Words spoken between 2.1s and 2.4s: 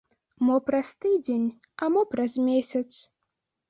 праз